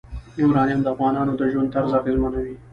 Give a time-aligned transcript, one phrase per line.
[0.41, 2.55] یورانیم د افغانانو د ژوند طرز اغېزمنوي.